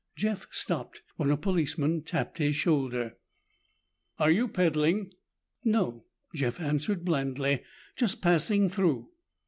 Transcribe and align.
Jeff 0.15 0.47
stopped 0.49 1.03
when 1.17 1.29
a 1.29 1.37
policeman 1.37 2.01
tapped 2.01 2.39
his 2.39 2.55
shoulder. 2.55 3.17
"Are 4.17 4.31
you 4.31 4.47
peddling?" 4.47 5.11
"No," 5.63 6.05
Jeff 6.33 6.59
answered 6.59 7.05
blandly, 7.05 7.61
"just 7.95 8.19
passing 8.19 8.67
through." 8.67 9.09